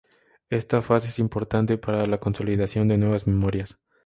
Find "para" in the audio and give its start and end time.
1.77-2.07